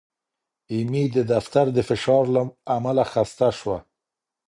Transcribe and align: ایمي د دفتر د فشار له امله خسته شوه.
ایمي 0.73 1.03
د 1.15 1.17
دفتر 1.33 1.65
د 1.73 1.77
فشار 1.89 2.23
له 2.35 2.41
امله 2.75 3.03
خسته 3.11 3.47
شوه. 3.59 3.77